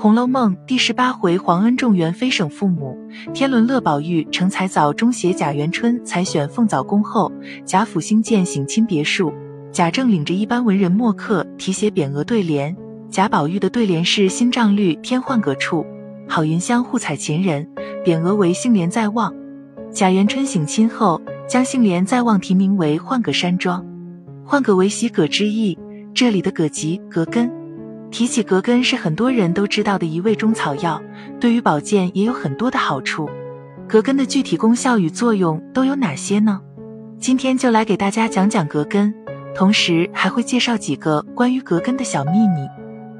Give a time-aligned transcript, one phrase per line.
[0.02, 2.96] 《红楼梦》第十八回，皇恩重元妃省父母，
[3.34, 7.30] 天伦乐宝玉成才早中写贾元春采选凤藻宫后，
[7.66, 9.30] 贾府兴建省亲别墅，
[9.70, 12.74] 贾政领着一班文人墨客题写匾额对联。
[13.10, 15.84] 贾宝玉的对联是“新帐绿天换阁处，
[16.26, 17.68] 好云香互采前人”，
[18.02, 19.30] 匾额为“杏帘在望”。
[19.92, 23.84] 贾元春省亲后，将“杏帘在望”题名为“换阁山庄”，
[24.46, 25.78] 换阁为喜葛之意，
[26.14, 27.59] 这里的葛即葛根。
[28.10, 31.00] 提起葛根，是很多人都知道的一味中草药，
[31.38, 33.30] 对于保健也有很多的好处。
[33.88, 36.60] 葛根的具体功效与作用都有哪些呢？
[37.18, 39.14] 今天就来给大家讲讲葛根，
[39.54, 42.66] 同时还会介绍几个关于葛根的小秘密。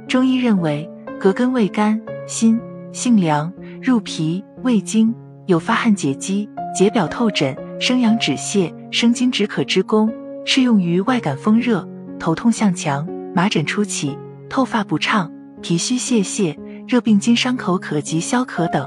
[0.08, 2.60] 中医认为，葛根味甘辛，
[2.92, 5.14] 性凉，入脾胃经，
[5.46, 10.12] 有发汗解肌、解表透疹、生阳止泻、生津止渴之功，
[10.44, 11.88] 适用于外感风热、
[12.18, 14.16] 头痛向强、麻疹初起。
[14.50, 15.30] 透发不畅、
[15.62, 16.54] 脾虚泄泻、
[16.86, 18.86] 热病经伤口渴及消渴等，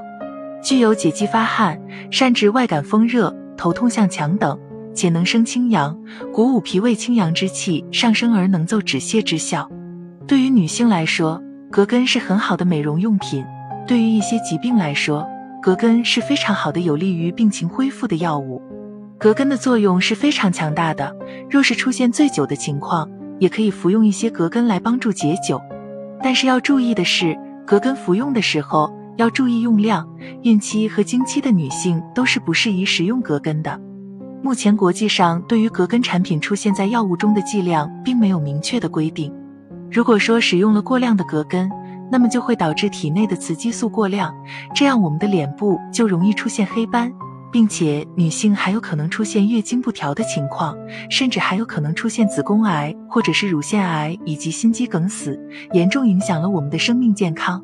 [0.61, 1.79] 具有解肌发汗、
[2.11, 4.59] 善治外感风热、头痛向强等，
[4.93, 5.97] 且能生清阳，
[6.33, 9.67] 鼓舞脾胃清阳之气上升而能奏止泻之效。
[10.27, 13.41] 对于女性来说，葛根是很好的美容用品；
[13.87, 15.25] 对于一些疾病来说，
[15.61, 18.61] 葛根是非常好的有利于病情恢复的药物。
[19.17, 21.15] 葛根的作用是非常强大的，
[21.49, 23.09] 若是出现醉酒的情况。
[23.43, 25.61] 也可以服用一些葛根来帮助解酒，
[26.21, 30.07] 但是要注意的是，葛根服用的时候要注意用量。
[30.43, 33.77] 孕期和经期的女性都是不适宜食用葛根的。
[34.41, 39.29] 目前国际上对于葛根产品出现在药物中的剂量并没有明确的规定。
[39.91, 41.69] 如果说使用了过量的葛根，
[42.09, 44.33] 那么就会导致体内的雌激素过量，
[44.73, 47.11] 这样我们的脸部就容易出现黑斑。
[47.53, 50.75] 并且女性还有可能出现月经不调的情况，
[51.07, 55.39] 甚至还有可能出现子宫癌或者是乳腺癌以及心肌梗死，
[55.71, 57.63] 严重影响了我们的生命健康。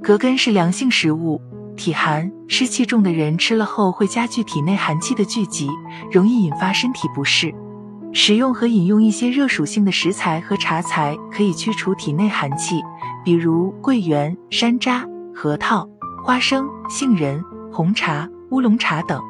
[0.00, 1.42] 葛根是凉性食物，
[1.76, 5.68] 体寒湿气重的人吃了后会加剧体内寒气的聚集，
[6.12, 7.52] 容易引发身体不适。
[8.12, 12.80] 食用和饮用一些热属性的食材和茶材可以驱除体内寒气，
[13.24, 15.02] 比如桂圆、山楂、
[15.34, 15.88] 核桃、
[16.24, 18.28] 花生、杏仁、红茶。
[18.54, 19.20] 乌龙茶等，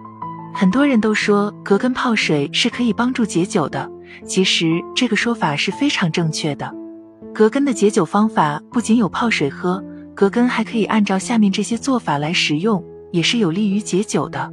[0.52, 3.90] 很多人都说葛根泡水是可以帮助解酒的。
[4.26, 6.70] 其实这个说法是非常正确的。
[7.32, 9.82] 葛根的解酒方法不仅有泡水喝，
[10.14, 14.52] 葛根还可以按照下面这些做法来食用，也是有利于解酒的。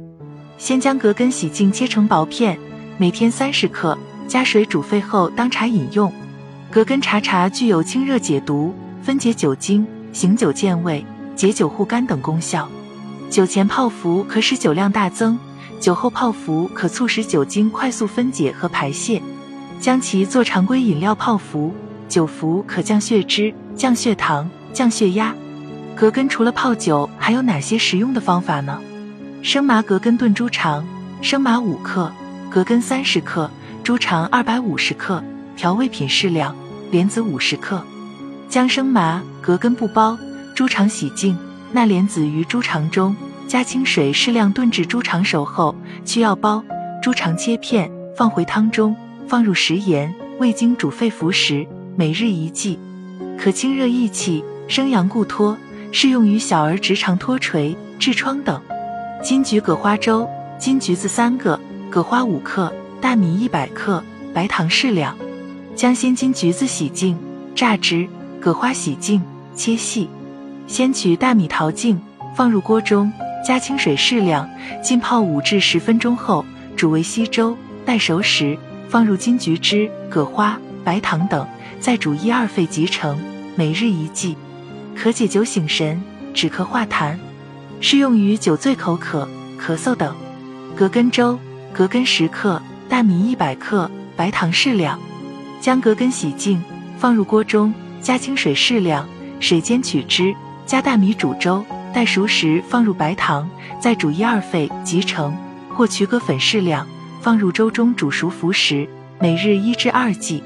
[0.56, 2.58] 先将葛根洗净切成薄片，
[2.96, 6.10] 每天三十克，加水煮沸后当茶饮用。
[6.70, 11.04] 葛根茶茶具有清热解毒、分解酒精、醒酒健胃、
[11.36, 12.66] 解酒护肝等功效。
[13.32, 15.38] 酒前泡服可使酒量大增，
[15.80, 19.22] 酒后泡服可促使酒精快速分解和排泄。
[19.80, 21.74] 将其做常规饮料泡服，
[22.10, 25.34] 酒服可降血脂、降血糖、降血压。
[25.96, 28.78] 葛根除了泡酒，还有哪些实用的方法呢？
[29.42, 30.84] 生麻葛根炖猪肠：
[31.22, 32.12] 生麻五克，
[32.50, 33.50] 葛根三十克，
[33.82, 35.24] 猪肠二百五十克，
[35.56, 36.54] 调味品适量，
[36.90, 37.82] 莲子五十克。
[38.50, 40.18] 将生麻、葛根不包，
[40.54, 41.34] 猪肠洗净。
[41.74, 43.16] 纳莲子于猪肠中，
[43.48, 45.74] 加清水适量炖至猪肠熟后，
[46.04, 46.62] 去药包，
[47.02, 48.94] 猪肠切片，放回汤中，
[49.26, 51.66] 放入食盐，味精煮沸服食，
[51.96, 52.78] 每日一剂，
[53.38, 55.56] 可清热益气、生阳固脱，
[55.90, 58.60] 适用于小儿直肠脱垂、痔疮等。
[59.22, 60.28] 金桔葛花粥：
[60.58, 61.58] 金橘子三个，
[61.88, 64.04] 葛花五克，大米一百克，
[64.34, 65.16] 白糖适量。
[65.74, 67.16] 将鲜金橘子洗净，
[67.54, 68.06] 榨汁；
[68.38, 69.22] 葛花洗净，
[69.56, 70.06] 切细。
[70.72, 72.00] 先取大米淘净，
[72.34, 73.12] 放入锅中，
[73.46, 74.48] 加清水适量，
[74.82, 76.42] 浸泡五至十分钟后，
[76.74, 77.54] 煮为稀粥。
[77.84, 78.56] 待熟时，
[78.88, 81.46] 放入金桔汁、葛花、白糖等，
[81.78, 83.20] 再煮一二沸即成。
[83.54, 84.34] 每日一剂，
[84.96, 86.02] 可解酒醒神、
[86.32, 87.18] 止咳化痰，
[87.82, 89.28] 适用于酒醉口渴、
[89.60, 90.16] 咳嗽等。
[90.74, 91.38] 葛根粥：
[91.74, 94.98] 葛根十克，大米一百克，白糖适量。
[95.60, 96.62] 将葛根洗净，
[96.96, 99.06] 放入锅中，加清水适量，
[99.38, 100.34] 水煎取汁。
[100.66, 103.48] 加大米煮粥，待熟时放入白糖，
[103.80, 105.36] 再煮一二沸即成。
[105.74, 106.86] 或取葛粉适量，
[107.22, 108.86] 放入粥中煮熟服食。
[109.18, 110.42] 每日一至二剂，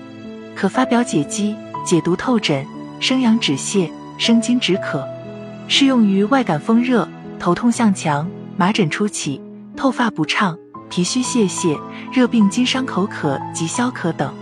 [0.54, 2.64] 可发表解肌、解毒透疹、
[3.00, 5.04] 生阳止泻、生津止渴，
[5.66, 7.08] 适用于外感风热、
[7.40, 9.40] 头痛向强、麻疹初起、
[9.76, 10.56] 透发不畅、
[10.88, 11.76] 脾虚泄泻、
[12.12, 14.32] 热病经伤口渴及消渴等。